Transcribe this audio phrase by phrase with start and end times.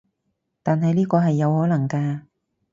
[0.63, 2.21] 但係呢個係有可能㗎